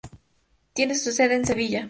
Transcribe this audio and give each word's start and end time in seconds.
Tiene 0.73 0.95
su 0.95 1.11
sede 1.11 1.35
en 1.35 1.45
Sevilla. 1.45 1.79